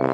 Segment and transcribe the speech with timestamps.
[0.00, 0.06] 大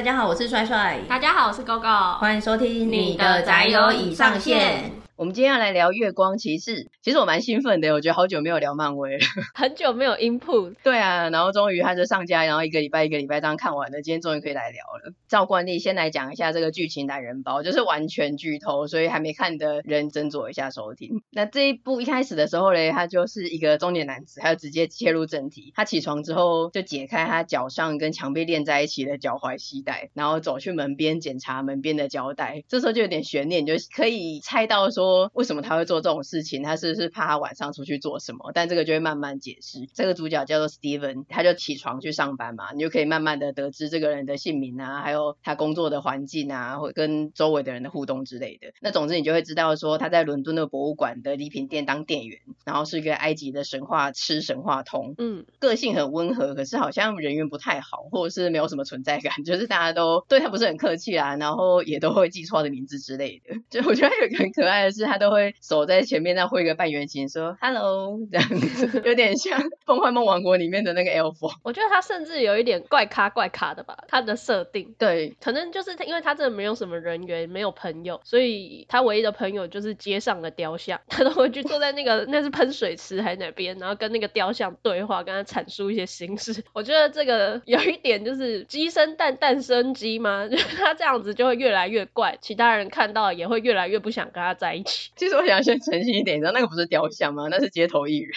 [0.00, 1.00] 家好，我是帅帅。
[1.08, 2.18] 大家好，我是 GoGo。
[2.18, 4.92] 欢迎收听你的宅友已上线。
[5.16, 10.76] 我们今天要来聊月光骑士，其实我蛮兴奋的，我觉得好久没有聊漫威了， 很久没有 input。
[10.84, 15.12] 对啊，然后终于它就上架，然后一个礼拜一个礼拜这样看完了，今天终于可以来聊了。
[15.28, 21.22] 照惯例，先来讲一下这个剧情懒人包，就是完全剧透，所以还没看的人斟酌一下收听。
[21.30, 25.72] 那这一部一开始的时候嘞，他就是一个中年男子，他就直接切入正题。
[25.76, 32.62] 他起床之后就解开他脚上跟墙壁连在一起的脚踝系带，然后走去门边检查门边的胶带。
[32.68, 35.82] 这时候就有点悬念，就可以猜到说为什么他会。
[35.82, 38.52] 做这种事情，他是不是怕他晚上出去做什么？
[38.54, 39.88] 但这个就会慢慢解释。
[39.94, 48.72] 这个主角叫做 Steven，他就起床去上班嘛，你就可以慢慢的得知这个人的姓名啊，还有他工作的环境啊，或跟周围的人的互动之类的。
[48.80, 63.54] 那总之你就会知道说他在伦敦的博物馆的礼品店当店员，然后是一个埃及的神话吃神话通，嗯，个性很温和，可是好像人缘不太好，或者是没有什么存在感， 就是大家都对他不是很客气啦，然后也都会记错他的名字之类的。
[63.70, 65.82] 就我觉得有一个很可爱的是，他都会守。
[65.82, 71.52] 在前面那挥个半圆形，说 “hello” 这样子，有点像《梦幻梦王国》里面的那个 elf。
[71.62, 74.92] 我觉得他甚至有一点怪咖怪咖的吧，他的设定。
[74.98, 81.00] 对，可能就是因为他真的没有什么人缘，没有朋友，所以他唯一的朋友就是街上的雕像。
[81.06, 86.64] 他都会去坐在那个那是喷水池还是哪边，然后跟那个雕像对话，跟他阐述一些心事。
[86.74, 90.48] 我觉得这个有一点就是鸡生蛋，蛋生鸡吗？
[90.48, 95.12] 就是他这样子就会越来越怪，其他人看到也会越来越不想跟他在一起。
[95.14, 95.78] 其实我想先。
[95.82, 97.48] 澄清一点，你知道那个不是雕像吗？
[97.50, 98.32] 那是街头艺人，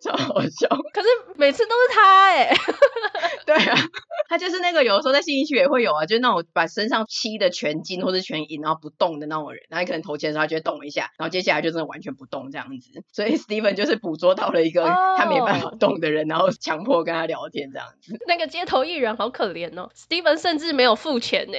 [0.00, 0.68] 超好笑。
[0.92, 2.56] 可是每次都是他哎、欸，
[3.46, 3.76] 对啊。
[4.28, 13.02] 他就是那个有的时候在新一区也会有啊，就是那种把身上漆的全金或者全银，然后不动的那种人，然后你可能投钱的时候他就会动一下，然后接下来就真的完全不动这样子。
[13.10, 14.84] 所以 Steven 就是捕捉到了一个
[15.16, 16.32] 他没办法动的人，oh.
[16.32, 18.18] 然后强迫跟他聊天这样子。
[18.26, 21.56] 那个街头艺人好可怜哦，Steven 甚至没有付钱呢。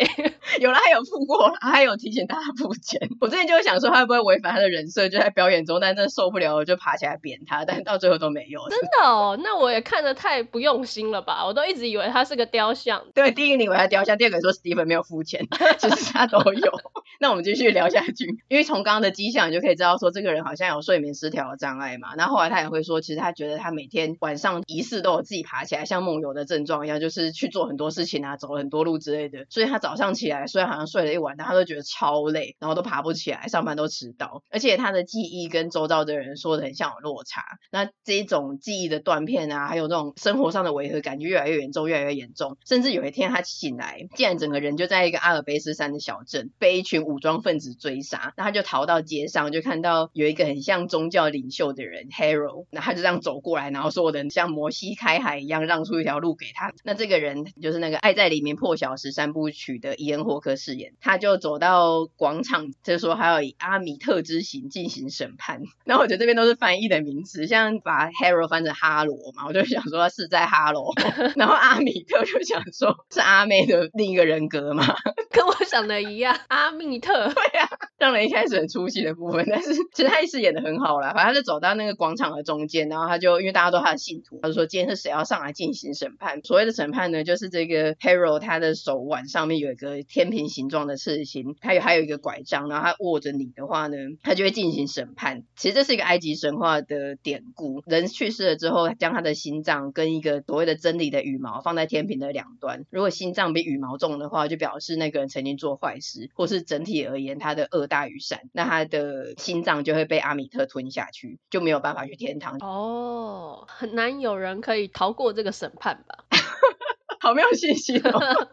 [0.60, 3.10] 有了，他有付过，他还有提醒大家付钱。
[3.20, 8.68] 我之前就会想说他会不会违反他的人设，就在表演中，但真的受不了我就爬起来扁他，但到最后都没有。
[8.70, 11.44] 真的哦，那我也看得太不用心了吧？
[11.48, 13.06] 我都一直以为他是个雕像。
[13.14, 13.32] 对。
[13.32, 15.48] 第一个你以为他雕像，第二个说 Steven 没有付钱，
[15.78, 16.72] 其 实他都有。
[17.22, 22.16] 那我们继续聊下去，因为从刚刚的迹象你就可以知道说这个人好像有睡眠失调的障碍嘛。
[22.18, 29.46] 那后，后来他也会说，其实他觉得他每天晚上疑似都有自己爬起来，像梦游的症状一样，就是去做很多事情啊，走很多路之类的。
[29.50, 37.44] 所以他早上起来虽然好像睡了一晚，但他都觉得超累，然后都爬不起来，上班都迟到，而且他的记忆跟周遭的人说的很像有落差。
[37.72, 43.30] 那这一种记忆的断片啊，还有那种生活上的违和感就越来越严重，越来越严重，甚至有一天。
[43.30, 48.34] 他醒来，竟然整个人就在一个阿尔卑斯山的小镇，被一群武装分子追杀。
[48.36, 56.74] 那他就逃到街上，就看到有一个很像宗教领袖的人 Hero，那他就这样走过来，然后所有人像摩西开海一样让出一条路给他。
[56.84, 65.62] 那这个人就是那个《爱在里面破晓时》三部曲的伊恩霍克饰演，他就走到广场，就说还要以阿米特之刑进行审判。
[65.86, 70.94] 那我觉得这边都是翻译的名词，像把 Hero 翻成哈罗嘛，我就想说他是在哈罗，
[71.36, 72.96] 然后阿米特就想说。
[73.12, 74.86] 是阿妹的另一个人格嘛？
[75.32, 77.14] 跟我想的一样，阿密特。
[77.34, 81.12] 对呀、啊，让人一开始很出戏的部分，但是其实他一直演的很好啦。
[81.14, 86.42] 反正他就走到那个广场的中间，然后他就因为大家都他的信徒，他就说今天是谁要上来进行审判？
[86.44, 95.44] 所谓的审判呢，就是这个 Hero 他的手腕上面有一个天平形状的刺青，他有还有一个拐杖，然后他握着你的话呢，他就会进行审判。
[95.56, 112.58] 其实这是一个埃及神话的典故，人去世了之后，将他的心脏跟一个所谓的真理的羽毛放在天平的两端，如果心脏比羽毛重的话，就表示那个人曾经做坏事，或是整体而言他的恶大于善，那他的心脏就会被阿米特吞下去，就没有办法去天堂。
[112.60, 116.26] 哦，很难有人可以逃过这个审判吧？
[117.20, 118.48] 好没有信心哦。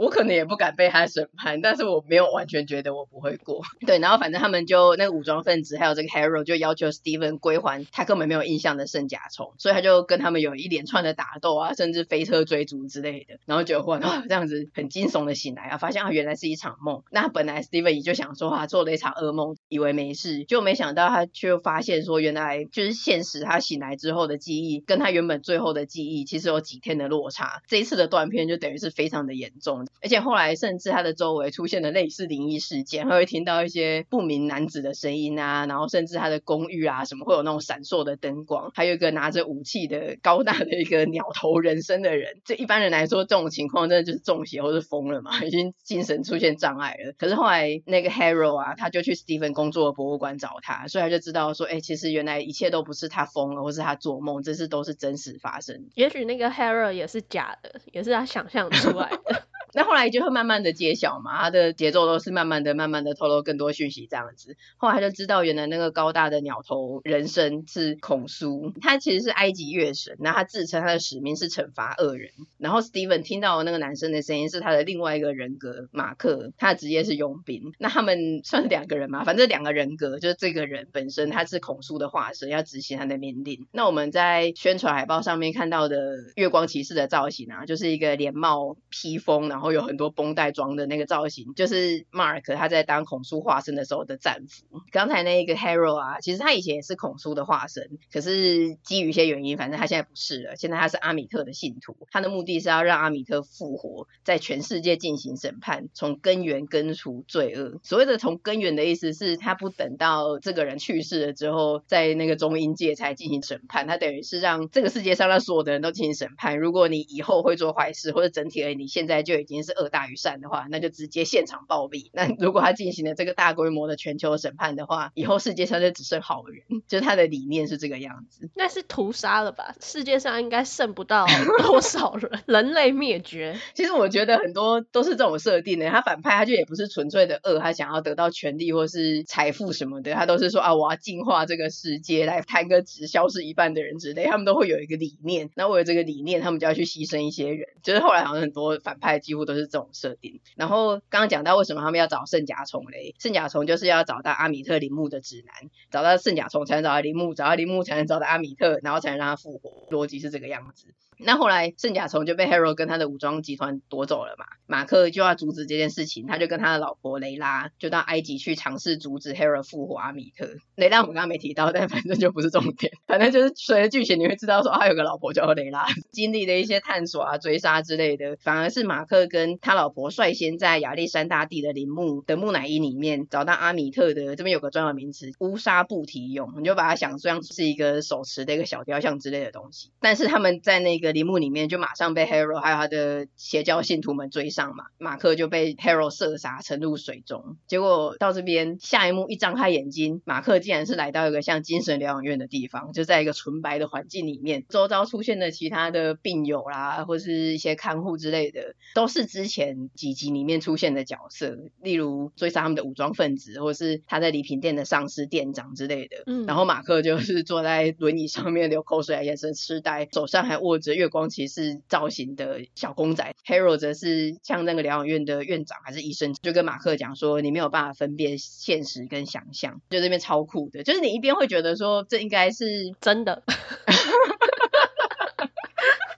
[0.00, 3.60] 我可能也不敢被他审判，但是我没有完全觉得我不会过。
[3.86, 13.34] 对，然后反正他们就那个武装分子还有这个 Hero 就要求 Steven 归还他根本没有印象的圣甲虫，所以他就跟他们有一连串的打斗啊，甚至飞车追逐之类的。
[13.44, 17.02] 然后就忽然啊这样子很惊悚的醒来啊，发现啊原来是一场梦。
[17.10, 27.60] 那本来 Steven 也就想说啊做了一场噩梦，以为没事，就没想到他却发现说原来就是现实，他醒来之后的记忆跟他原本最后的记忆其实有几天的落差。
[27.68, 29.86] 这一次的断片就等于是非常的严重。
[30.02, 42.40] 而且后来甚至他的周围出现了类似灵异事件，他会听到一些不明男子的声音啊，然后甚至他的公寓啊什么会有那种闪烁的灯光，还有一个拿着武器的高大的一个鸟头人身的人。
[42.44, 47.12] 这一般人来说，这种情况真的就是中邪或是疯了嘛， 已经精神出现障碍了。
[47.18, 55.90] 可是后来那个 Harold 啊，他就去 Stephen 工作的博物馆找他，所以他就知道说，哎，其实原来一切都不是他疯了，或是他做梦，这是都是真实发生。
[55.94, 59.42] 也许那个 Harold 也是假的，也是他想象出来的。
[59.72, 64.56] 那后来就会慢慢的揭晓嘛，他的节奏都是慢慢的、慢慢的透露更多讯息这样子。
[64.76, 70.16] 后来他就知道，原来那个高大的鸟头人身是孔苏，他其实是埃及月神。
[70.18, 72.30] 那他自称他的使命是惩罚恶人。
[72.58, 77.72] 然后 Steven 听到那个男生的声音是他的另外一个人格马克，他的职业是佣兵。
[77.78, 83.68] 那他们算是两个人嘛，反正两个人格就是这个人本身他是孔苏的化身，要执行他的命令。
[83.70, 89.59] 那我们在宣传海报上面看到的月光骑士的造型啊，就是一个连帽披风，然。
[89.60, 94.64] 然后有很多绷带装的那个造型，就是 Mark 他在当孔叔化身的时候的战服。
[94.90, 100.56] 刚才那一个 Haro 啊，其实他以前也是孔叔的化身，可是基于一些原因，反正他现在不是了。
[100.56, 107.80] 现在他是阿米特的信徒，他的目的是要让阿米特复活，在全世界进行审判，从根源根除罪恶。
[107.82, 116.58] 所谓的从根源的意思是，他不等到这个人去世了之后，在那个中阴界才进行审判，他等于是让这个世界上的所有的人都进行审判。
[116.58, 122.10] 如果你以后会做坏事，或者整体而言你现在就已经已经是恶大于善的话，那就直接现场暴毙。
[122.12, 126.62] 那如果他进行了这个大规模的全球审判的话，以后世界上就只剩好人。
[126.86, 128.48] 就是他的理念是这个样子。
[128.54, 129.74] 那是屠杀了吧？
[129.80, 131.26] 世界上应该剩不到
[131.58, 133.58] 多少人， 人类灭绝。
[133.74, 135.90] 其实我觉得很多都是这种设定的。
[135.90, 144.26] 他反派他就也不是纯粹的恶，他想要得到权力或是财富什么的，他都是说啊，我要净化这个世界，来摊个指消失一半的人之类。
[144.26, 147.66] 他们都会有一个理念，那为了这个理念，他们就要去牺牲一些人。
[147.82, 149.88] 就是后来好像很多反派几乎都是这种。
[149.92, 153.14] 设定，然后刚刚讲到为什么他们要找圣甲虫嘞？
[153.18, 159.88] 圣甲虫就是要找到阿米特陵墓的指南，找到圣甲虫才能找到陵墓，找到陵墓才能找到阿米特，然后才能让他复活。
[159.90, 160.86] 逻辑是这个样子。
[161.22, 170.48] 那后来圣甲虫就被 Harold 跟他的武装集团夺走了嘛，马克就要阻止这件事情，他就跟他的老婆雷拉就到埃及去尝试阻止 Harold 复活阿米特。
[170.76, 191.10] 雷拉我们刚刚没提到，但反正就不是重点，反正就是随着剧情你会知道说他有个老婆叫雷拉，经历了一些探索啊、追杀之类的，反而是马克跟他老婆率先在亚历山大帝的陵墓的木乃伊里面找到阿米特的，这边有个专有名词乌纱布提俑，你就把它想象是一个手持的一个小雕像之类的东西，但是他们在那个。
[191.20, 197.58] 陵墓里面就马上被 Harold 还有他的邪教信徒们追上嘛，马克就被 Harold 射杀沉入水中。
[197.66, 216.22] 结果到这边下一幕一张开眼睛，马克竟然是来到一个像精神疗养院的地方，就在一个纯白的环境里面，周遭出现的其他的病友啦，或是一些看护之类的，都是之前几集里面出现的角色，例如追杀他们的武装分子，或是他在礼品店的上司店长之类的。
[216.26, 220.90] 嗯，然后马克就是坐在轮椅上面流口水，眼神痴呆，手上还握着。
[221.00, 233.42] 月光骑士造型的小公仔，Harold 则是像那个疗养院的院长还是医生，就跟马克讲说，你没有办法分辨现实跟想象，就这边超酷的，就是你一边会觉得说这应该是真的。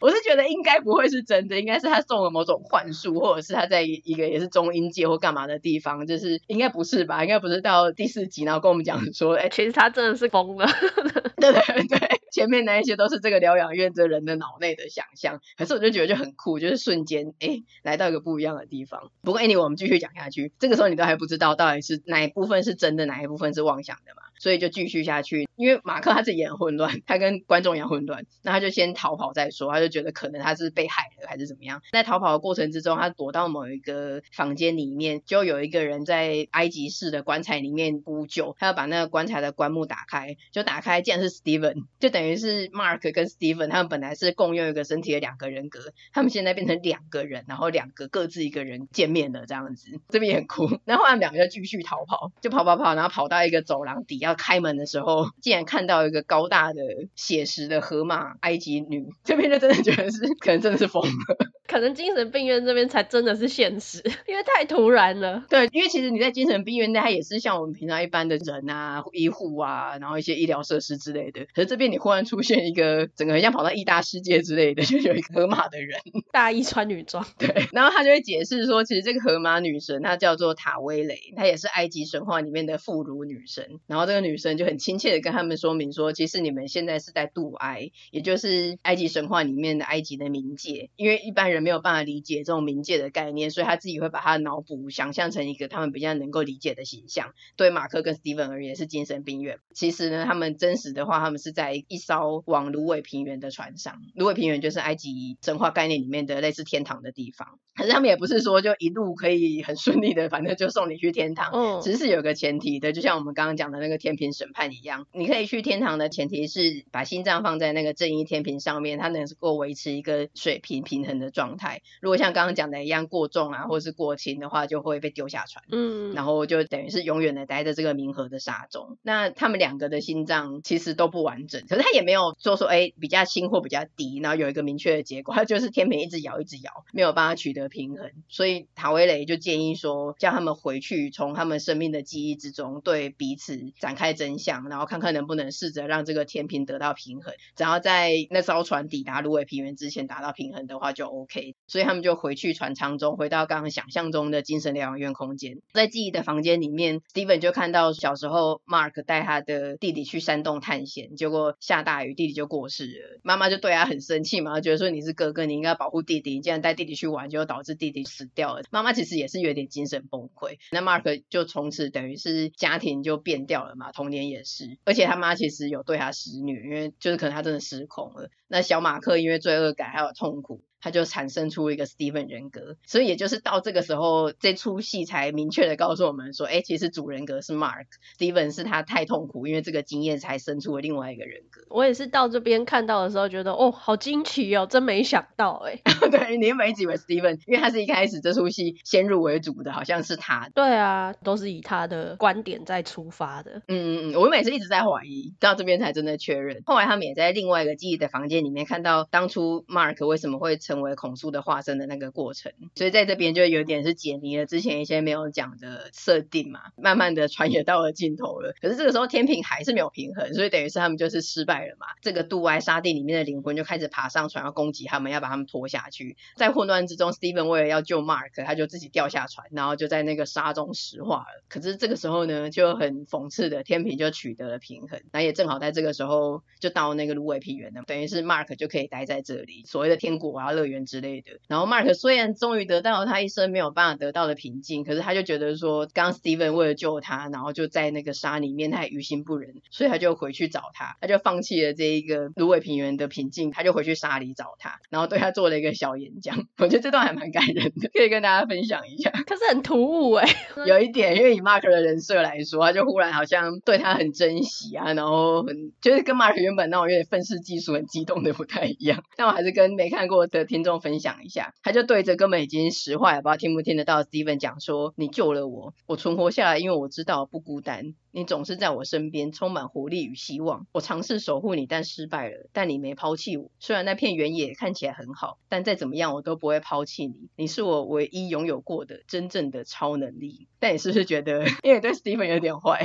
[0.03, 7.23] 我是觉得应该不会是真的，应该是他中了某种幻术，或者是他在一个也是中阴界或干嘛的地方，就是应该不是吧？
[7.23, 10.67] 应该不是到第四集然后跟我们讲说，哎、欸，其实他真的是疯了。
[11.39, 11.99] 对对对，
[12.33, 19.11] 前面那一些都是这个疗养院的人的脑内的想象，可是我就觉得就很酷，就是瞬间哎、欸、来到一个不一样的地方。
[19.23, 24.23] 不过 anyway 我们继续讲下去，这个时候你都还不知道到底是哪一部分是真的，哪一部分是妄想的嘛？
[24.43, 31.81] 所以就继续下去，因为马克他自己也很混乱，他跟观众一样混乱，那他就先逃跑再说，他就觉得可能他是被害了还是怎么样。
[31.93, 50.69] 在逃跑的过程之中，他躲到某一个房间里面，就有一个人在埃及式的棺材里面呼救，他要把那个棺材的棺木打开，就打开，竟然是 Steven，就等于是 Mark 跟 Steven 他们本来是共用一个身体的两个人格，他们现在变成两个人，然后两个各自一个人见面了这样子，这边也很酷。
[50.85, 54.43] 然后他们两个就继续逃跑，就跑跑跑，然后跑到一个走廊底下下。
[54.43, 56.83] 开门的时候， 竟然看到一个高大的
[57.15, 61.37] 写实的河马埃及女， 这边就真的觉得是 可能真的是疯了，
[61.69, 65.45] 可能精神病院这边才真的是现实，因为太突然了。
[65.49, 71.47] 对，因为其实你在精神病院内，它也是像我们平常一般的人啊，医护啊，然后一些医疗设施之类的。
[71.55, 75.99] 可是这边你忽然出现一个整个很像跑到异大世界之类的，就有一个河马的人，
[76.33, 77.25] 大衣穿女装。
[77.39, 90.91] 对，然后他就会解释说，其实这个河马女神她叫做塔威雷，她也是埃及神话里面的妇孺女神，然后这这个女生就很亲切的跟他们说明说，其实你们现在是在渡埃，也就是埃及神话里面的埃及的冥界。
[90.97, 97.33] 因为一般人没有办法理解这种冥界的概念，所以他自己会把他的脑补想象成一个他们比较能够理解的形象。
[97.57, 99.61] 对马克跟 Steven 而言是精神病院。
[99.73, 104.03] 其实呢，他们真实的话，他们是在一艘往芦苇平原的船上。
[104.15, 107.59] 芦苇平原就是埃及神话概念里面的类似天堂的地方。
[107.75, 111.51] 可是他们也不是说就一路可以很顺利的，反正就送你去天堂。
[111.55, 121.83] 嗯，只是有个前提的，就像我们刚刚讲的那个天平审判一样，你可以去天堂的前提是把心脏放在那个正义天平上面，它能够维持一个水平平衡的状态。
[122.01, 125.65] 如果像刚刚讲的一样过重啊，或是过轻的话，就会被丢下船。
[125.71, 128.99] 嗯，然后就等于是永远的待在这个冥河的沙中。
[129.03, 138.11] 那他们两个的心脏其实都不完整，可是他也没有做说哎比较轻或比较低，然后有一个明确的结果，他就是天平一直摇一直摇，没有办法取得平衡。
[138.29, 147.35] 所以塔维雷就建议说，叫他们回去从他们生命的记忆之中对彼此展展开真相，然后看看能不能试着让这个天平得到平衡。
[147.55, 151.55] 只要在那艘船抵达芦苇平原之前达到平衡的话，就 OK。
[151.67, 155.59] 所以他们就回去船舱中，回到刚刚想象中的精神疗养院空间。
[155.75, 163.21] 在记忆的房间里面，Steven 就看到小时候 Mark 带他的弟弟去山洞探险，结果下大雨，弟弟就过世了。
[163.23, 168.63] 妈妈就对他很生气嘛，觉得说你是哥哥，你应该保护弟弟，你竟然带弟弟去玩，就导致弟弟死掉了。
[168.71, 170.57] 妈妈其实也是有点精神崩溃。
[170.71, 174.79] 那 Mark 就从此等于是家庭就变掉了嘛，啊童年也是。
[174.85, 178.31] 而且他妈其实有对他施虐，因为就是可能他真的失控了。
[178.49, 180.63] 那小马克因为罪恶感还有痛苦。
[180.83, 191.63] 他就产生出一个 Steven 人格，所以也就是到这个时候，这出戏才明确的告诉我们说，哎，其实主人格是 Mark，Steven 是他太痛苦，因为这个经验才生出了另外一个人格。
[191.71, 195.81] 我也是到这边看到的时候，觉得哦，好惊奇哦，真没想到哎。
[196.11, 200.51] 对，你原本以为 Steven，因为他是一开始这出戏先入为主的，好像是他。
[200.53, 203.63] 对啊，都是以他的观点在出发的。
[203.69, 206.61] 嗯嗯嗯，我每次一直在怀疑，到这边才真的确认。
[206.67, 210.72] 后来他们也在另外一个记忆的房间里面看到，当初 Mark 为什么会成。
[210.73, 218.55] 成为孔苏的化身的那个过程，所以在这边就有点是解谜了之前一些没有讲的设定嘛，慢慢的穿越到了尽头了。
[218.63, 221.89] 可是这个时候天平还是没有平衡，所以等于是他们就是失败了嘛。
[222.01, 226.17] 这个渡埃沙地里面的灵魂就开始爬上船要攻击他们，要把他们拖下去。
[226.37, 231.45] 在混乱之中，Steven 为了要救 Mark，他就自己掉下船，然后就在那个沙中石化了。
[231.49, 240.53] 可是这个时候呢，就很讽刺的，天平就取得了平衡，那也正好在这个时候就到那个芦苇平原了，等于是 Mark 就可以待在这里，所谓的天国啊。
[240.63, 256.47] 乐园之类的，然后 Mark 虽然终于得到了他一生没有办法得到的平静，可是他就觉得说，刚 Steven 为了救他，然后就在那个沙里面，他也于心不忍，所以他就回去找他，他就放弃了这一个芦苇平原的平静，他就回去沙里找他，然后对他做了一个小演讲。
[256.59, 259.11] 我觉得这段还蛮感人的，可以跟大家分享一下。
[259.27, 260.29] 可是很突兀哎，
[260.67, 269.03] 有一点，因为以 Mark 的人设来说，他就忽然好像对他很珍惜啊，然后很就是跟 Mark 原本那种有点愤世嫉俗、很激动的不太一样。
[269.17, 277.95] 但我还是跟没看过的听众分享一下，他就对着根本已经石化了，不知道听不听得到 Steven 讲说：“你救了我，我存活下来，因为我知道不孤单。
[278.15, 280.67] 你总是在我身边，充满活力与希望。
[280.73, 282.51] 我尝试守护你，但失败了。
[282.53, 283.51] 但你没抛弃我。
[283.59, 287.31] 虽然那片原野看起来很好，但再怎么样，我都不会抛弃你。
[287.35, 290.47] 你是我唯一拥有过的真正的超能力。
[290.59, 292.85] 但你是不是觉得， 因为对 Steven 有点坏？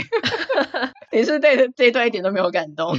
[1.12, 2.96] 你是对这一段一点都没有感动？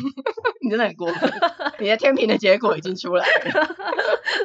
[0.60, 1.30] 你真的很过分。
[1.78, 3.76] 你的天平的结果已经出来了。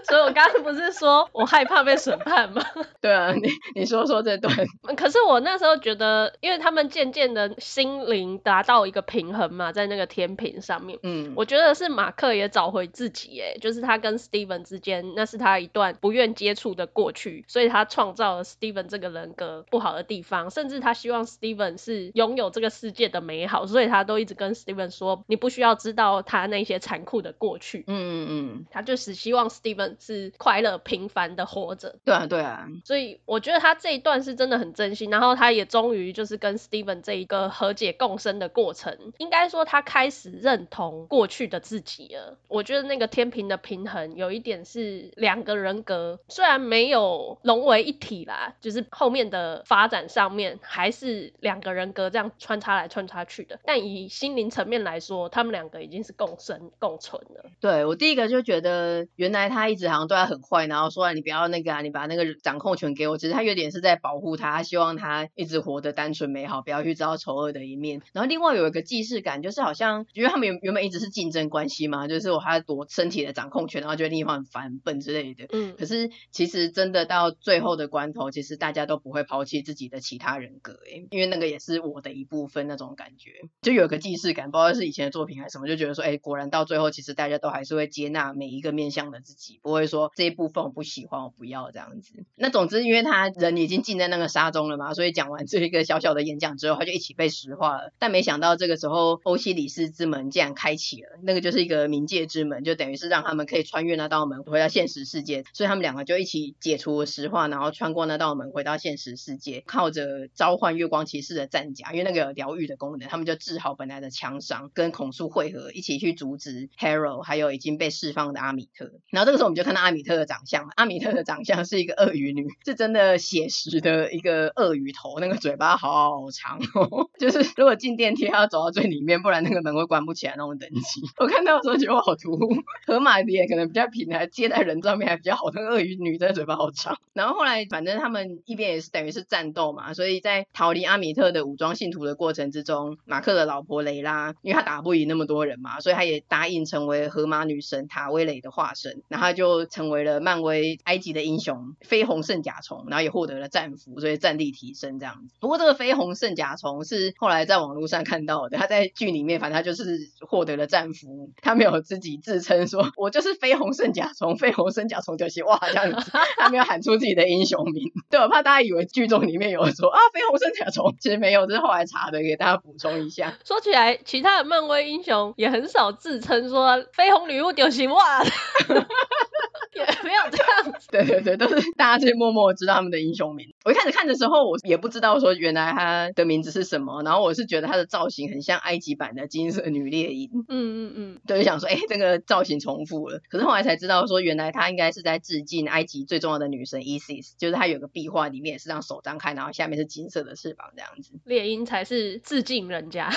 [0.04, 2.64] 所以我刚刚不是说我害怕被审判吗？
[3.02, 4.54] 对啊，你你说说这段。
[4.96, 31.96] 可是我那时候觉得，因为他们渐渐的心灵达到一个平衡嘛，在那个天平上面，嗯，我觉得是马克也找回自己，哎，就是他跟 Steven 之间，那是他一段不愿接触的过去，所以他创造了 Steven 这个人格不好的地方，甚至他希望 Steven 是拥有这个世界的美好，所以他都一直跟 Steven 说，你不需要知道他那些残酷的过去，嗯嗯嗯，他就是希望 Steven 是快乐平凡的活着。
[32.04, 42.38] 对啊对啊，所以我觉得他这一段是真的很真心，然后他也终于就是跟 Steven 这一个和解共生的过程，应该说他开始认同过去的自己了。
[42.50, 55.93] 我觉得那个天平的平衡有一点是两个人格虽然没有融为一体啦，就是后面的发展上面还是两个人格这样穿插来穿插去的，但以心灵层面来说，他们两个已经。
[55.94, 57.50] 经是共生共存了。
[57.60, 63.18] 对，我第一个就觉得，原来他一直好像对他很坏，然后说你不要那个啊，你把那个掌控权给我。
[63.18, 68.02] 其实他有点是在保护他，他希望他一直活得单纯美好，不要去知道丑恶的一面。
[68.12, 75.46] 然后另外有一个既视感，就是好像因为他们原原本一直是竞争关系嘛，就是我还要夺身体的掌控权，然后觉得另一方很烦很笨之类的。
[75.52, 75.76] 嗯。
[75.78, 83.32] 可是其实真的到最后的关头，其实大家都不会抛弃自己的其他人格，哎，因为那个也是我的一部分那种感觉，
[83.62, 92.14] 就有个既视感，不知道是以前的作品还是什么，就觉觉得说，哎，果然到最后，其实大家都还是会接纳每一个面向的自己，不会说这一部分我不喜欢，我不要这样子。
[92.36, 97.92] 那总之，因为他人已经浸在那个沙中了嘛，所以讲完这一个小小的演讲之后，他就一起被石化了。
[98.00, 105.44] 但没想到这个时候，欧西里斯之门竟然开启了，那个就是一个冥界之门，就等于是让他们可以穿越那道门回到现实世界。
[105.54, 118.92] 所以他们两个就一起解除了石化，然后穿过那道门回到现实世界，靠着召唤月光骑士的战甲，因为那个有疗愈的功能，他们就治好本来的枪伤，跟孔苏会合，一起去阻止 Harrow，还有已经被释放的阿米特。
[119.10, 131.02] 然后这个时候我们就看到阿米特的长相，阿米特的长相是一个鳄鱼女，是真的写实的一个鳄鱼头，那个嘴巴好长哦， 就是如果进电梯还要走到最里面，不然那个门会关不起来那种等级。
[131.18, 136.98] 我看到的时候觉得我好突兀，河马脸可能比较平，还接在人上面还比较好，那个鳄鱼女真的嘴巴好长。
[137.14, 155.34] 然后后来反正他们一边也是等于是战斗嘛，所以在逃离阿米特的武装信徒的过程之中，马克的老婆雷拉，因为他打不赢那么多人嘛，所以他也答应成为河马女神塔威雷的化身，然后他就成为了漫威埃及的英雄绯红圣甲虫，然后也获得了战俘，所以战力提升这样子。
[155.40, 173.38] 不过这个绯红圣甲虫是后来在网络上看到的，他在剧里面反正他就是获得了战俘，他没有自己自称说我就是绯红圣甲虫，绯红圣甲虫就行哇这样子，他没有喊出自己的英雄名，对，我怕大家以为剧中里面有说啊绯红圣甲虫，其实没有，这是后来查的，给大家补充一下。
[173.46, 178.24] 说起来，其他的漫威英雄也很少自称说绯红女巫就行哇。
[179.76, 183.54] 也没有这样子， 对对对，都是大家就默默知道他们的英雄名。
[183.66, 190.30] 我一开始看的时候，我也不知道说原来他的名字是什么，然后我是觉得他的造型很像埃及版的金色女猎鹰。
[190.48, 193.22] 嗯嗯嗯，对，就想说，哎，这个造型重复了。
[193.30, 201.14] 可是后来才知道说，原来他应该是在致敬埃及最重要的女神 Isis，就是他有个壁画里面也是让手张开，然后下面是金色的翅膀这样子。
[201.26, 203.10] 猎鹰才是致敬人家。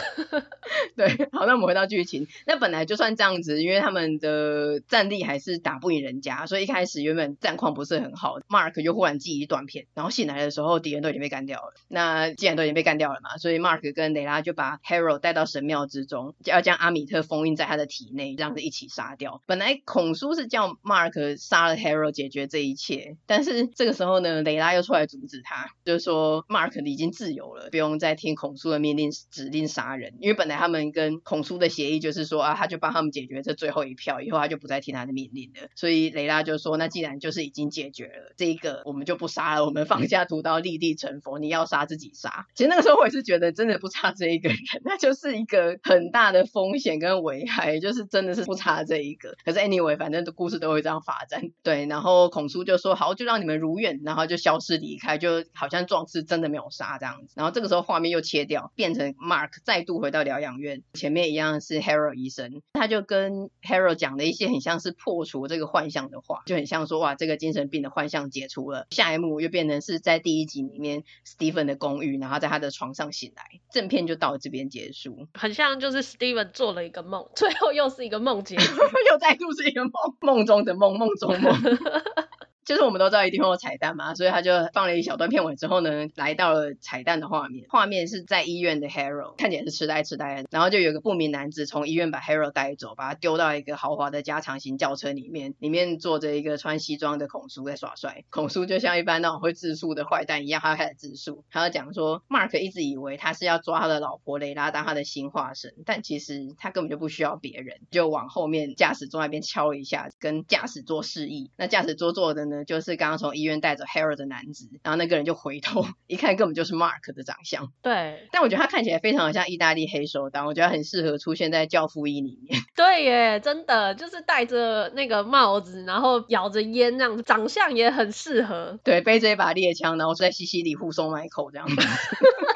[0.96, 2.26] 对，好，那我们回到剧情。
[2.46, 6.25] 那本来就算这样子，因为他们的战力还是打不赢人家。
[6.46, 11.74] 所以一开始原本战况不是很好，Mark 就忽然记忆断片，然后醒来的时候敌人都已经被干掉了。
[11.88, 19.42] 那既然都已经被干掉了嘛，所以 Mark 跟雷拉就把 Harrow 带到神庙之中，要将阿米特封印在他的体内，这样子一起杀掉。
[19.46, 35.68] 本来孔叔是叫 Mark 杀了 Harrow 解决这一切，但是这个时候呢，雷拉又出来阻止他，就是说 Mark 已经自由了，不用再听孔叔的命令指令杀人，因为本来他们跟孔叔的协议就是说啊，他就帮他们解决这最后一票，以后他就不再听他的命令了。
[35.74, 36.46] 所以雷拉。
[36.46, 41.40] 就说：“那既然就是已经解决了这一个，我们就不杀了，我们放下屠刀，立地成佛。
[41.40, 42.46] 你要杀自己杀。
[42.54, 49.34] 其实那个时候我也是觉得，真的不差这一个人， 那就是一个很大的风险跟危害，就是真的是不差这一个。
[49.44, 51.50] 可是 anyway，反正的故事都会这样发展。
[51.64, 57.32] 对，然后孔叔就说：好，就让你们如愿，然后就消失离开，就好像壮士真的没有杀这样子。
[57.34, 66.42] 然后这个时候画面又切掉，变成 Mark 再度回到疗养院，前面一样是 Harrow 医生，他就跟 Harrow 讲了一些很像是破除这个幻想的话。
[66.46, 68.86] 就很像说哇，这个精神病的幻象解除了。
[68.90, 73.44] 下一幕又变成是在第一集里面，Steven 的公寓，然后在他的床上醒来。
[73.70, 78.62] 正片就到这边结束，很像就是 Steven 做了一个梦，最后又是一个梦结局，
[79.10, 81.52] 又再度是一个梦，梦中的梦，梦中梦。
[82.66, 87.64] 就是我们都知道一定会有彩蛋嘛，所以他就放了一小段片尾之后呢，来到了彩蛋的画面。
[87.68, 90.48] 画面是在医院的 Harrow，看起来是痴呆痴呆的。
[90.50, 98.24] 然后就有个不明男子从医院把 Harrow 带走，把他丢到一个豪华的加长型轿车里面，里面坐着一个穿西装的孔叔在耍帅。
[98.30, 111.52] 孔叔就像一般那种会自述的坏蛋一样，他开始自述，他就讲说，Mark 一直以为他是要抓他的老婆雷拉当他的新化身，但其实他根本就不需要别人，就往后面驾驶座那边敲一下，跟驾驶座示意。
[111.56, 117.72] 那驾驶座坐的呢，就是刚刚从医院带着 Harrow 的男子，然后那个人就回头一看，根本就是 Mark 的长相。
[117.82, 122.60] 对，但我觉得他看起来非常像意大利黑手党，我觉得很适合出现在教父一里面。
[122.76, 128.78] 对耶，真的就是戴着那个帽子，然后咬着烟那样子，长相也很适合。
[128.84, 131.76] 对，背着一把猎枪，然后在西西里护送 Michael 这样子。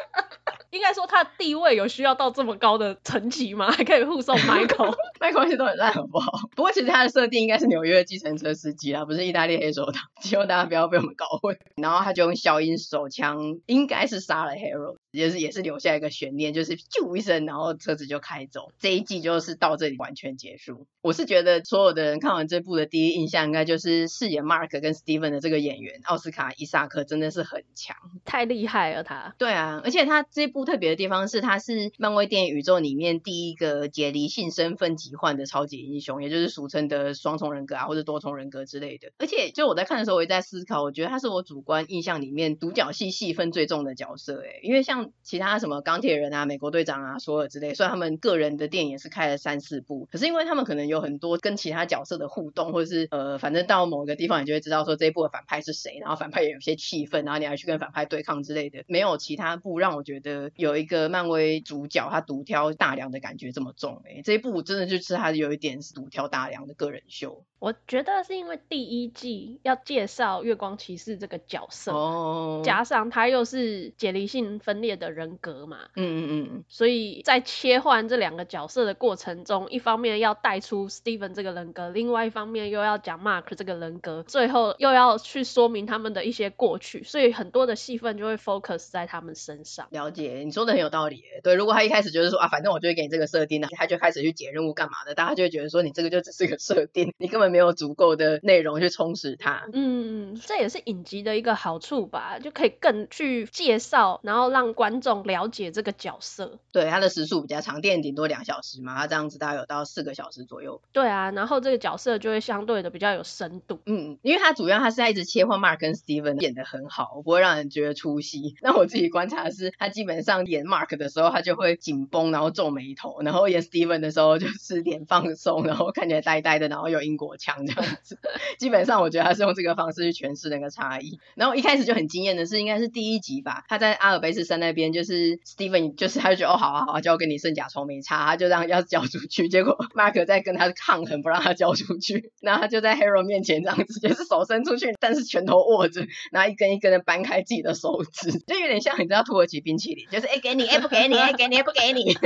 [0.81, 3.71] 应该说他的地位有需要到这么高的层级吗？
[3.71, 6.49] 还可以护送 Michael，Michael 一直都很烂，好不好？
[6.57, 11.59] 不过其实他的设定应该是纽约的计程车司机啊，不是意大利黑手党，希望大家不要被我们搞混。
[11.77, 14.97] 然后他就用消音手枪，应该是杀了 Harold。
[15.11, 18.73] 也是也是留下一个悬念，就是啾一声，然后车子就开走。
[18.79, 20.87] 这一季就是到这里完全结束。
[21.03, 29.35] 我是觉得所有的人看完这部的第一印象，应该就是饰演 Mark 跟 Steven 的这个演员奥斯卡伊萨克真的是很强，太厉害了他。
[29.39, 39.13] 对啊，而且他这部特别的地方是，他是漫威电影宇宙里面第一个解离性身份疾患的超级英雄，也就是俗称的双重人格啊，或者多重人格之类的。
[39.19, 67.45] 而且就我在看的时候，我也在思考，我觉得他是我主观印象里面独角戏戏份最重的角色，哎，因为像其他什么钢铁人啊、美国队长啊、索尔之类，虽然他们个人的电影也是开了三四部，可是因为他们可能有很多跟其他角色的互动，或者是呃，反正到某个地方你就会知道说这一部的反派是谁，然后反派也有些气氛，然后你还去跟反派对抗之类的，没有其他部让我觉得有一个漫威主角他独挑大梁的感觉这么重，哎，这一部真的就是他有一点是独挑大梁的个人秀。
[67.59, 89.87] 我觉得是因为第一季要介绍月光骑士这个角色，哦，加上他又是解离性分裂的人格嘛，嗯嗯嗯，所以在切换这两个角色的过程中，一方面要带出 Steven 这个人格，另外一方面又要讲 Mark 这个人格，最后又要去说明他们的一些过去，所以很多的戏份就会 focus 在他们身上。
[89.91, 91.23] 了解，你说的很有道理。
[91.43, 99.69] 对，如果他一开始就是说啊，反正我就会给你这个设定呢，他就开始去解任务干嘛的，大家就会觉得说你这个就只是个设定，你根本没有足够的内容去充实它。
[99.73, 106.59] 嗯，这也是影集的一个好处吧，就可以更去介绍，然后让观众了解这个角色。
[106.73, 110.81] 对，它的时速比较长，电影顶多两小时嘛，它这样子大概有到四个小时左右。
[110.95, 113.79] 对啊，然后这个角色就会相对的比较有深度。
[113.85, 118.55] 嗯，因为它主要它是在一直切换 Mark 跟 Steven 演的很好，不会让人觉得出戏。
[118.65, 128.19] 那我自己观察的是，他基本上演 Mark 的时候，他就会紧绷，然后皱眉头；然后演 Steven 的时候，就是脸放松，然后看起来呆呆的，然后有英国腔这样子。
[128.59, 131.21] 基本上我觉得他是用这个方式去诠释那个差异。
[131.35, 139.49] 然后一开始就很惊艳的是，应该是第一集吧，他在阿尔卑斯山那边，就是 Steven 就是他就觉得哦好啊好啊，交给你圣甲虫没差，他就让要交出去。
[139.49, 142.33] 结果 Mark 在跟他抗衡，不让他交出去。
[142.41, 152.17] 然后他就在 Hero 面前这样子，就是手伸出去，但是拳头握着，然后一根一根的掰开自己的手指，就有点像你知道土耳其冰淇淋，就是哎给你哎不给你哎给你哎不给你。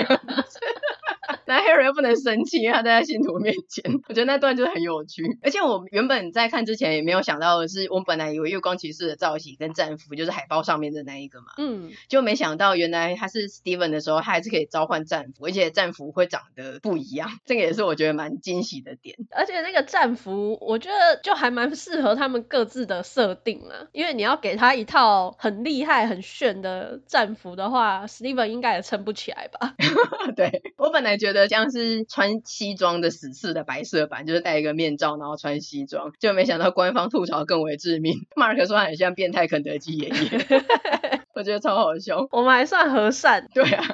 [1.46, 3.84] 那 Hero 又不能生气，因为他在他信徒面前。
[4.08, 19.16] 我觉得那段就是很有趣，而且我原本在看之前也没有想到的是，我本来以为月光骑士的造型跟战服就是海报上面的那一个嘛，嗯，就没想到原来他是 Steven 的时候，他还是可以召唤战服，而且战服会长得不一样，这个也是我觉得蛮惊喜的点。
[19.30, 29.74] 而且那个战服，我觉得就还蛮适合他们各自的设定了，因为你要给他一套很厉害、很炫的战服的话，Steven 应该也撑不起来吧？
[30.36, 38.26] 对，我本来觉得像是穿西装的死侍的白色版，就是戴一个面罩，然后穿西装，就没想到官方吐槽更为致命。
[38.36, 40.14] Mark 说他很像变态肯德基爷爷，
[41.34, 42.26] 我觉得超好笑。
[42.30, 43.84] 我们还算和善，对啊。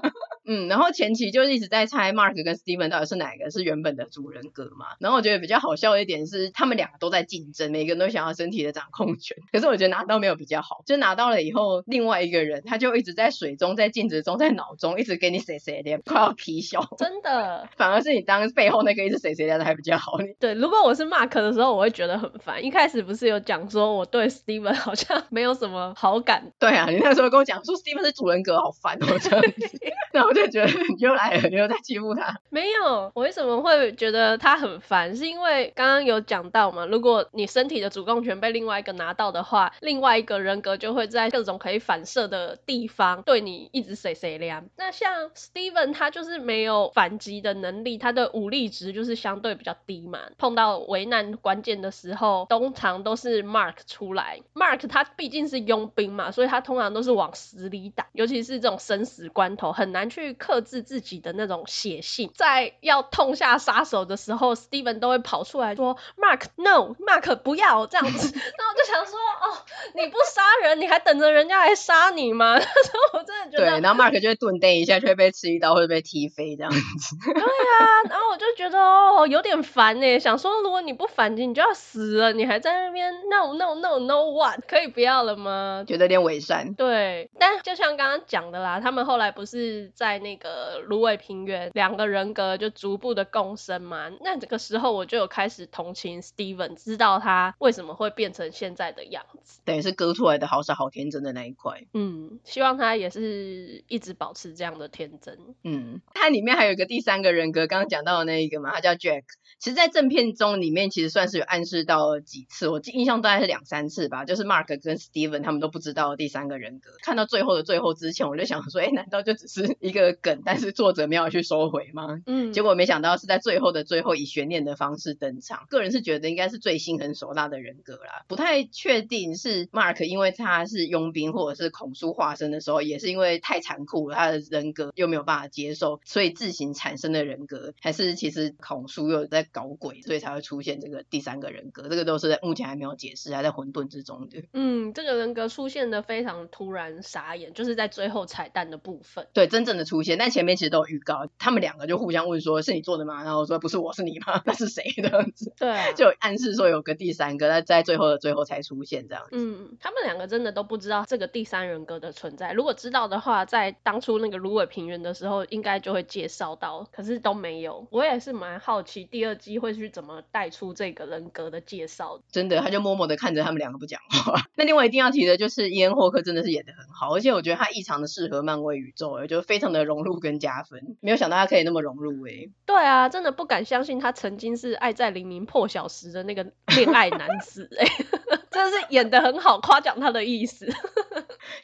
[0.47, 4.87] 嗯，然后前期就一直在猜 Mark 跟 Steven 到底是哪一个是原本的主人格嘛。
[4.99, 9.37] 然后我觉得比较好笑的一点是，他们两个都在竞争，每个人都想要身体的掌控权。
[9.53, 16.89] 可是我觉得拿到没有比较好，就拿到了以后，另外一个人他就一直在水中、在镜子中、在脑中一直给你谁谁的，快要皮笑。
[16.99, 20.19] 真的，反而是你当背后那个一直谁谁的还比较好。
[20.39, 22.65] 对，如果我是 Mark 的时候，我会觉得很烦。
[22.65, 26.53] 一开始不是有讲说我对 Steven 好像没有什么好感？
[26.59, 29.79] 对啊，你那时候跟我讲说 Steven 是主人格，好烦哦这样子。
[30.13, 32.39] 那我就觉得 你又来了，你又在欺负他。
[32.51, 35.17] 没有，我为什么会觉得他很烦？
[35.17, 44.67] 是因为刚刚有讲到嘛，如果你身体的主控权被另外一个拿到的话，另外一个人格就会在各种可以反射的地方对你一直谁谁凉。
[44.77, 50.21] 那像 Steven 他就是没有反击的能力，他的武力值就是相对比较低嘛。
[50.39, 54.41] 碰到危难关键的时候，通常都是 Mark 出来。
[54.55, 60.11] Mark 他毕竟是佣兵嘛，所以他通常都是往死里打，尤其是这种生死关头很难。
[60.11, 68.31] 去去克制自己的那种血性，在要痛下杀手的时候，Steven 都会跑出来说：“Mark no，Mark 不要这样子。
[68.59, 77.17] ”那我就想说：“哦，你不杀人，你还等着人家来杀你吗？”那时候我真的觉得，对，然后 Mark 就会顿呆一下，就会被吃一刀或者被踢飞这样子。
[77.33, 80.19] 对啊，然后我就觉得哦，有点烦呢。
[80.19, 84.61] 想说，如果你不反击，你就要死了，你还在那边 no no no no what？
[84.69, 85.85] 可以不要了吗？
[85.87, 86.75] 觉得有点伪善。
[86.75, 89.91] 对，但就像刚刚讲的啦，他们后来不是。
[89.95, 94.11] 在那个芦苇平原，两个人格就逐步的共生嘛。
[94.21, 99.61] 那这个时候我就有开始同情 Steven，知道他为什么会变成现在的样子。
[99.65, 101.85] 等于是割出来的好傻好天真的那一块。
[101.95, 105.39] 嗯，希望他也是一直保持这样的天真。
[105.63, 109.23] 嗯，它里面还有一个第三个人格，刚刚讲到的那一个嘛，他叫 Jack。
[109.59, 114.25] 其实，在正片中里面，其实算是有暗示到了几次，我印象大概是两三次吧。
[114.25, 116.93] 就是 Mark 跟 Steven 他们都不知道第三个人格。
[117.03, 122.21] 看到最后的最后之前，我就想说，哎，难道就只是一个梗，但是作者没有去收回吗？
[122.27, 125.67] 嗯，结果没想到是在最后的最后以悬念的方式登场。
[125.69, 141.89] 个人是觉得应该是最心狠手辣的人格啦，不太确定是 Mark 因为他是佣兵或者是孔叔化身的时候，也是因为太残酷了，他的人格又没有办法接受，所以自行产生的人格，还是其实孔叔又在搞鬼，所以才会出现这个第三个人格。
[141.89, 144.43] 这个都是目前还没有解释，还在混沌之中的。
[144.53, 149.27] 嗯，这个人格出现的非常突然，傻眼，就是在最后彩蛋的部分。
[149.33, 154.41] 对，真正的出现，但前面其实都有预告，他们两个就互相问说：“是你做的吗？”然后说：“不是我，是你吗？
[154.47, 155.53] 那是谁？”这样子。
[155.59, 159.31] 对啊，就暗示说有个第三个，在在最后的最后才出现这样子。
[159.33, 162.53] 嗯，他们两个真的都不知道这个第三人格的存在。
[162.53, 167.87] 如果知道的话，在当初那个芦苇平原的时候，应该就会介绍到，可是都没有。
[167.91, 172.21] 我也是蛮好奇第二季会去怎么带出这个人格的介绍。
[172.31, 174.35] 真的，他就默默的看着他们两个不讲话。
[174.55, 180.97] 那另外一定要提的就是伊恩霍克真的是演的很好，而且我觉得他异常的适合漫威宇宙，哎，就非常的融入跟加分。
[181.01, 182.49] 没有想到他可以那么融入，哎。
[182.67, 187.87] 对啊，真的不敢相信他曾经是爱在黎明破晓时的那个恋爱男子，哎，
[188.51, 190.73] 真的是演的很好，夸奖他的意思。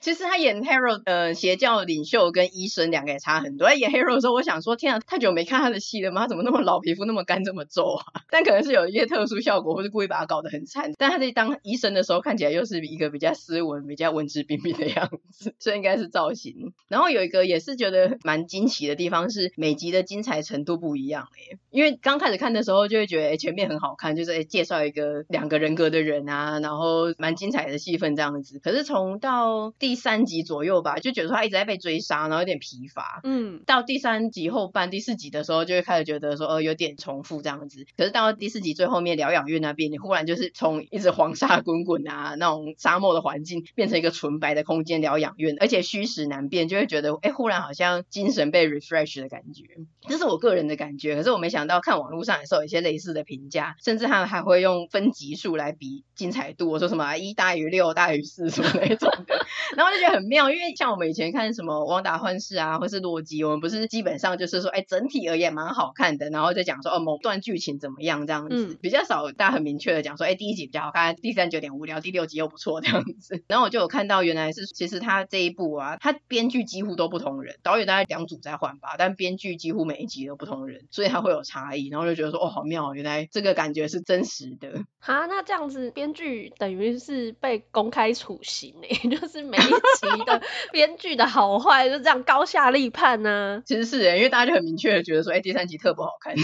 [0.00, 3.68] 其实他演 Harold 呃邪教领袖跟医生两个也差很多。
[3.68, 6.22] 他演 Harold 的时候，我想说天啊，太久没看他的戏了吗？
[6.22, 8.22] 他怎么那么老，皮肤那么干，这么皱啊？
[8.30, 10.92] 但可能是有一些特殊效果，或是故意把他搞得很惨。
[10.98, 16.72] 但他在当医生的时候，看起来又是一个比较斯文、比较文质彬彬的样子，所以应该是造型。
[16.88, 21.58] 然后有一个也是觉得蛮惊奇的地方是，每集的精彩程度不一样哎。
[21.70, 28.58] 因为刚开始看的时候就会觉得，前面很好看，就是哎介绍一个两个人格的人啊，然后蛮精彩的戏份这样子。
[28.58, 33.20] 可是从到第三集左右吧，就觉得他一直在被追杀，然后有点疲乏。
[33.24, 37.86] 嗯，到第三集后半、第四集的时候，就会开始觉得说，呃，有点重复这样子。
[37.96, 49.64] 可是到第四集最后面疗养院那边，你忽然就是从一直黄沙滚滚啊那种沙漠的环境，变成一个纯白的空间疗养院，而且虚实难辨，就会觉得，哎，忽然好像精神被 refresh 的感觉。
[50.08, 51.16] 这是我个人的感觉。
[51.16, 59.46] 可是我没想到看网络上也是有一些类似的评价，甚至他们还会用分级数来比精彩度，我说什么一大于六大于四什么那种的。
[59.76, 73.42] 然后就觉得很妙，因为像我们以前看什么《汪达幻视》啊，或是《洛基》，我们不是基本上就是说，哎，整体而言蛮好看的，然后就讲说，哦，某段剧情怎么样这样子，嗯、比较少大家很明确的讲说，哎，第一集比较好看，第三集有点无聊，第六集又不错这样子。
[73.48, 81.88] 然后我就有看到，原来是其实他这一部啊，他编剧几乎都不同人，导演大概两组在换吧，但编剧几乎每一集都不同人，所以他会有差异。
[81.88, 84.84] 然后就觉得说，哦，好妙，原来这个感觉是真实的。
[84.98, 89.56] 哈，那这样子编剧等于是被公开处刑诶， 就是每。
[89.56, 93.62] 一集的 编剧的好坏就这样高下立判呢？
[93.66, 96.34] 其实是诶，因为大家就很明确的觉得说，哎，第三集特不好看。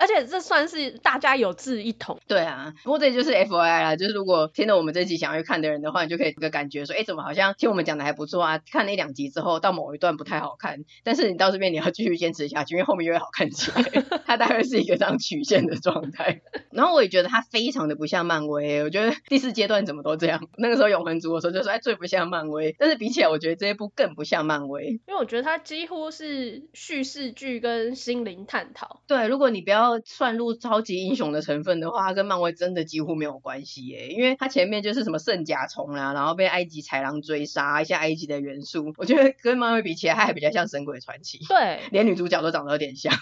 [0.00, 2.18] 而且这算是大家有志一同。
[2.26, 8.58] 对啊，不过这就是 FYI 啦，就是如果听了我们这集想要去看的人的话，你就可以有个感觉说，哎，怎么好像听我们讲的还不错啊？
[8.72, 13.82] 看了一两集之后，到某一段不太好看，但是你到这边你要继续坚持下去，因为后面又会好看起来。
[14.24, 16.40] 它大概是一个这样曲线的状态。
[16.72, 20.48] 然后我也觉得它非常的不像漫威，我觉得第四阶段怎么都这样。
[20.56, 22.74] 那个时候永恒族的时候就说，哎，最不像漫威。
[22.78, 29.02] 但是比起来，我觉得这一部更不像漫威，因为我觉得它几乎是叙事剧跟心灵探讨。
[29.06, 29.89] 对，如果你不要。
[30.04, 41.38] 算入超级英雄的成分的话，它跟漫威真的几乎没有关系耶，因为它前面就是什么圣甲虫啦，然后被埃及豺狼追杀，一些埃及的元素，我觉得跟漫威比起来，它还比较像神鬼传奇。
[41.48, 43.12] 对，连女主角都长得有点像。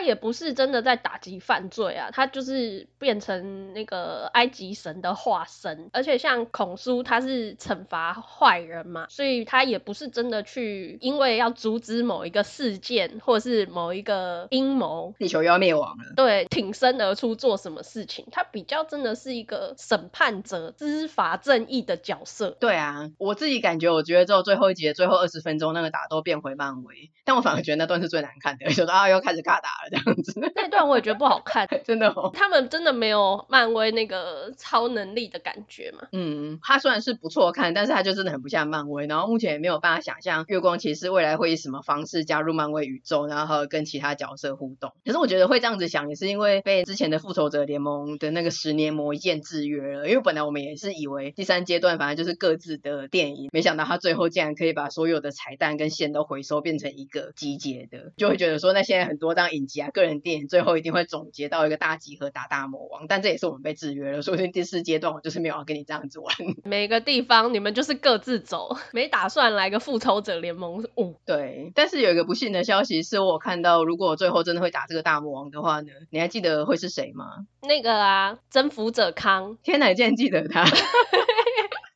[0.00, 22.56] 他也不是真的在打击犯罪啊，他就是变成那个埃及神的化身，而且像孔苏他是惩罚坏人嘛，所以他也不是真的去因为要阻止某一个事件或者是某一个阴谋，地球要灭亡了，对，挺身而出做什么事情，他比较真的是一个审判者、知法正义的角色。
[22.58, 29.89] 对啊，我自己感觉，我觉得之后最后一集的最后二十分钟那个打斗变回漫威，但我反而觉得那段是最难看的， 就说啊又开始尬打了。
[29.90, 32.30] 这样子，那段我也觉得不好看， 真的哦。
[32.32, 36.06] 他们真的没有漫威那个超能力的感觉嘛？
[36.12, 39.06] 嗯，他虽然是不错看，但是他就真的很不像漫威。
[39.06, 44.92] 然后目前也没有办法想象月光骑士未来会以什么方式加入漫威宇宙，然后跟其他角色互动。
[45.04, 50.08] 可是我觉得会这样子想，也是因为被之前的复仇者联盟的那个十年磨剑制约了。
[50.08, 59.79] 因为本来我们也是以为第三阶段反正就是各自的电影，没想到他最后竟然可以把所有的彩蛋跟线都回收变成一个集结的，就会觉得说那现在很多当影集。
[59.80, 66.34] 集啊，个人电影最后一定会总结到一个大集合打大魔王，但这也是我们被制约了，所以第四阶段我就是没有要跟你这样子玩。
[66.64, 71.16] 每个地方你们就是各自走，没打算来个复仇者联盟五。
[71.24, 77.46] 对，但是有一个不幸的消息是我看到，如果我最后真的会打这个大魔王的话呢，你还记得会是谁吗？
[77.62, 79.56] 那个啊，征服者康。
[79.62, 80.64] 天哪，你竟然记得他！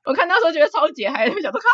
[0.04, 1.66] 我看那时候觉得超解嗨，就想说靠，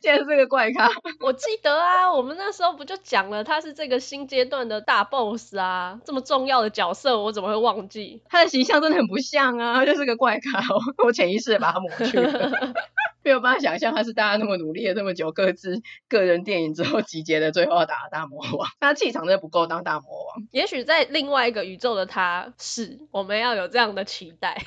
[0.00, 0.88] 竟然是个怪咖。
[1.20, 8.22] 我记得啊，我们那时候不就讲了他是这个新阶段的大 boss 啊，这么重要的角色，我怎么会忘记？
[8.30, 10.62] 他的形象真的很不像啊，就是个怪咖，
[11.04, 12.74] 我潜意识的把他抹去了，
[13.24, 20.46] 没有办法想象他是大家那么努力了这么久，各自个人电影之后集结的最后要打的大魔王，他气场真的不够当大魔王。
[20.52, 24.62] 也许在另外一个宇宙的他是，我们要有这样的期待。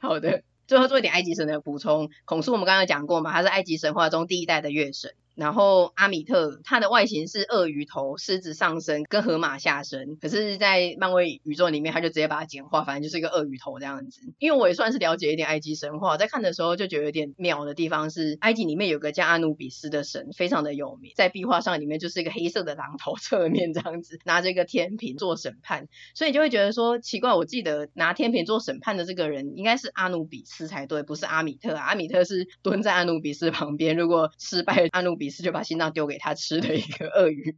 [0.00, 0.42] 好的。
[0.72, 5.12] 最后做一点埃及神的补充，孔苏我们刚刚讲过嘛，他是埃及神话中第一代的月神。
[5.34, 14.20] 然后阿米特，他的外形是鳄鱼头、狮子上身跟河马下身，可是，在漫威宇宙里面，他就直接把它简化，反正就是一个鳄鱼头这样子。
[14.38, 31.82] 因为我也算是了解一点埃及神话，在看的时候就觉得有点妙的地方是，埃及里面有个叫阿努比斯的神，非常的有名，在壁画上里面就是一个黑色的狼头 侧面这样子，拿着一个天平做审判，所以就会觉得说奇怪，我记得拿天平做审判的这个人应该是阿努比斯才对，不是阿米特，啊。
[31.92, 37.54] 阿米特是蹲在阿努比斯旁边，如果失败，阿努比斯就把心脏丢给他吃的一个鳄鱼，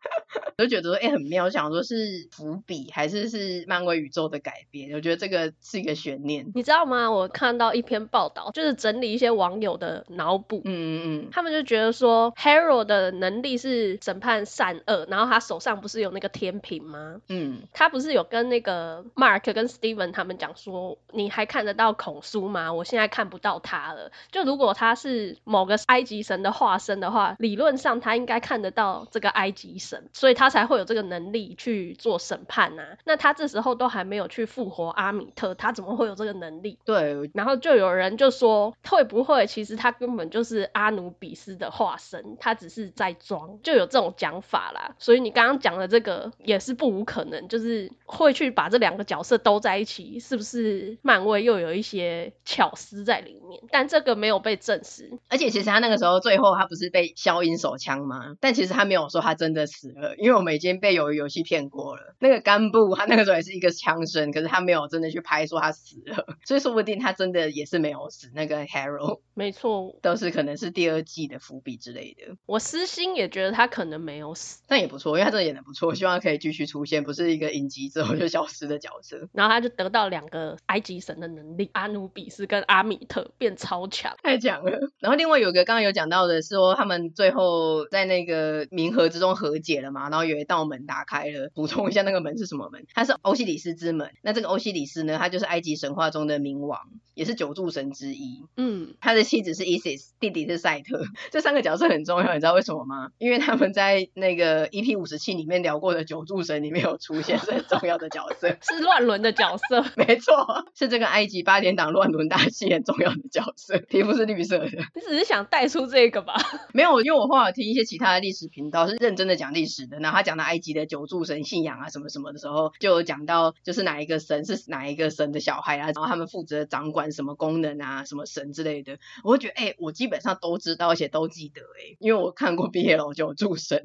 [0.59, 4.93] 我就觉得说，哎、欸，很妙，想说是伏笔还是是漫威宇宙的改编？
[4.93, 6.53] 我觉得这个是一个悬念。
[6.55, 7.11] 你知道吗？
[7.11, 17.23] 我看到一篇报道，就是整理一些网友的脑补，嗯嗯嗯，他们就觉得说 Haro 的能力是审判善恶，然后他手上不是有那个天平吗？
[17.31, 22.75] 嗯，他不是有跟那个 Mark 跟 Steven 他们讲说，你还看得到孔苏吗？
[22.75, 24.13] 我现在看不到他了。
[24.31, 27.95] 就如果他是某个埃及神的化身的话，理论上。
[28.01, 32.99] 他应该看得到这个埃及神，所以他才会有这个能力去做审判啊。
[33.05, 36.79] 那他这时候都还没有去复活阿米特，他怎么会有这个能力？
[36.85, 37.31] 对。
[37.33, 44.97] 然后就有人就说，会不会其实他根本就是阿努比斯的化身，他只是在装，就有这种讲法啦。
[44.99, 53.63] 所以你刚刚讲的这个也是不无可能，就是会去把这两个角色都在一起，是不是漫威又有一些巧思在里面？
[53.71, 55.11] 但这个没有被证实。
[55.29, 57.95] 而且其实他那个时候最后他不是被消音手枪。
[58.05, 58.37] 吗？
[58.41, 62.15] 但其实他没有说他真的死了，因为我们已经被鱿鱼游戏骗过了。
[62.19, 68.31] 那个干部他那个时候也是一个枪声，可是他没有真的去拍说他死了，所以说不定他真的也是没有死。
[68.35, 72.37] 那个 Haro 没错，都是可能是第二季的伏笔之类的。
[72.47, 79.29] 我私心也觉得他可能没有死，但也不错，因为他真的演的不错，希望他可以继续出现，不是一个影集之后就消失的角色。
[79.33, 84.91] 然后他就得到两个埃及神的能力，阿努比斯跟阿米特变超强，太强了。
[84.99, 87.85] 然后另外有个刚刚有讲到的是说他们最后。
[87.91, 91.51] 在那个冥河之中和解了嘛，然后有一道门打开了。
[91.55, 92.87] 补充一下，那个门是什么门？
[92.95, 94.11] 它是欧西里斯之门。
[94.23, 96.81] 那这个欧西里斯呢，他就是埃及神话中的冥王，
[97.15, 98.45] 也是九柱神之一。
[98.57, 101.05] 嗯，他的妻子是 Isis，弟弟是赛特。
[101.31, 103.11] 这三个角色很重要，你知道为什么吗？
[103.19, 109.85] 因为他们在那个 EP 五十七里面聊过的九柱神里面有出现，是很重要的角色，是乱伦的角色。
[109.97, 110.35] 没错，
[110.75, 114.67] 是这个埃及八点档乱伦大戏很重要的角色，皮肤是绿色的。
[114.95, 116.35] 你只是想带出这个吧？
[116.73, 117.85] 没有，因为我后来听一些。
[117.85, 133.83] 其他的历史频道是认真的讲历史的，然后他讲到埃及的九柱神信仰啊什么什么的时候，就有讲到就是哪一个神是哪一个神的小孩啊，然后他们负责掌管什么功能啊，什么神之类的，我会觉得哎、我基本上都知道，而且都记得哎、因为我看过 BL 九柱神。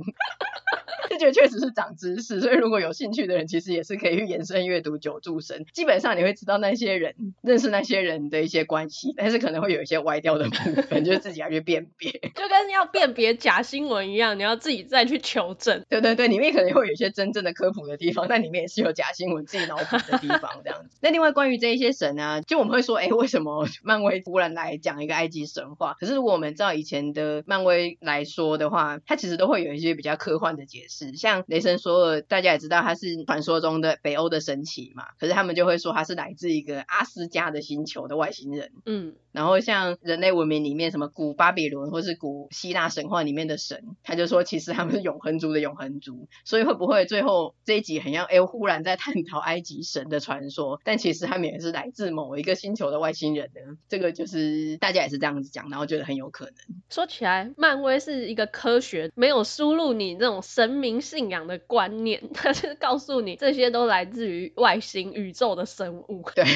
[1.10, 5.66] 就觉得确实是长知识，所以如果有兴趣的人，其实也是可以去延伸阅读九柱神。
[5.74, 15.84] 基本上你会知道那些人认识那些人的一些关系，但是可能会有一些歪掉的部分，就是自己要去辨别， 就跟要辨别假新闻一样，你要自己再去求证。
[15.90, 20.98] 对对对，里面可能会有一些真正的科普的地方，但里面也是有假新闻自己脑补的地方这样子。
[21.02, 25.96] 那另外关于这一些神啊，就我们会说，哎，为什么漫威突然来讲一个埃及神话？
[26.00, 31.16] 可是如果我们照以前的漫威来说的话，它其实都会有一些比较科幻的解释。
[31.16, 38.72] 像雷神索尔，大家也知道他是传说中的北欧的神奇嘛，可是他们就会说他是来自一个阿斯加的星球的外星人。
[38.86, 46.28] 嗯，然后像人类文明里面什么古巴比伦或是古希腊神话里面的神，他就说其实他们是永恒族的永恒族。
[46.46, 53.78] 所以会不会最后这一集很像哎，忽然在探讨埃及神的传说，但其实他们也是来自某一个星球的外星人呢？
[53.88, 56.54] 这个就是大家也是这样子讲，然后觉得很有可能。
[56.90, 61.00] 说起来，漫威是一个科学，没有输入你这种神明。
[61.00, 66.24] 信仰的观念， 他是告诉你这些都来自于外星宇宙的生物。
[66.36, 66.44] 对。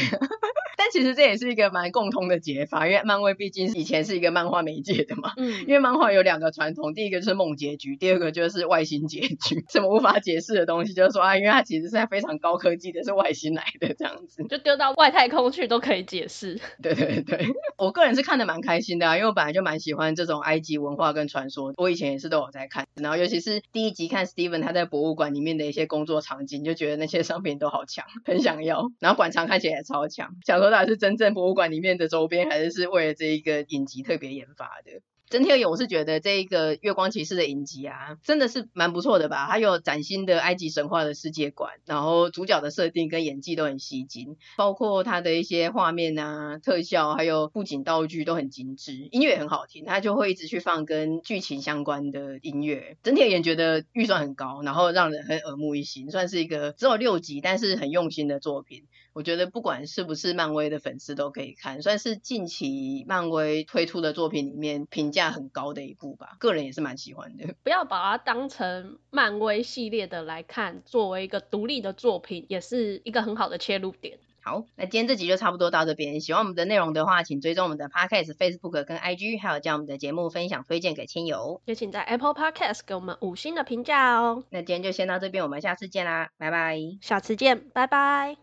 [0.76, 5.32] 但其实这也是一个蛮共通的解法，因为漫威毕竟以前是一个漫画媒介的嘛。
[5.38, 5.62] 嗯。
[5.62, 9.66] 因为漫画有两个传统，第一个就是梦结局，第二个就是外星结局。
[9.72, 16.60] 什么无法解释的东西，就是说啊，因为它其实是非常高科技的，是外星来的这样子，就丢到外太空去都可以解释。
[16.84, 22.86] 对对对，我个人是看的蛮开心的啊，因为我本来就蛮喜欢这种埃及文化跟传说，我以前也是都有在看。
[22.96, 28.92] 然后尤其是第一集看 Steven 他在博物馆里面的一些工作场景，就觉得那些商品都好强，很想要。
[29.00, 35.02] 然后馆藏看起来也超强，想说到底是真正博物馆里面的周边，还是是为了这一个影集特别研发的？
[35.34, 39.48] 整体而言，我是觉得这一个月光骑士的影集啊，真的是蛮不错的吧。
[39.50, 49.86] 它有崭新的埃及神话的世界观，然后主角的设定跟演技都很吸睛，包括它的一些画面啊、特效，还有布景道具都很精致，音乐很好听。
[49.86, 52.98] 它就会一直去放跟剧情相关的音乐。
[53.02, 58.84] 整体而言，觉得预算很高，然后让人很耳目一新，算是一个只有六集，但是很用心的作品。
[59.14, 66.36] 我觉得不管是不是漫威的粉丝都可以看，算是近期漫威推出的作品里面评价很高的一部吧。
[66.40, 67.54] 个人也是蛮喜欢的。
[67.64, 74.18] 不要把它当成漫威系列的来看，作为一个独立的作品，也是一个很好的切入点。
[74.46, 76.20] 好，那今天这集就差不多到这边。
[76.20, 81.62] 喜欢我们的内容的话，请追踪我们的 Podcast、Facebook 跟 IG，还有将我们的节目分享推荐给亲友。
[81.64, 84.44] 也请在 Apple Podcast 给我们五星的评价哦。
[84.50, 86.78] 那今天就先到这边，我们下次见啦，拜拜。
[87.00, 88.36] 下次见，拜拜。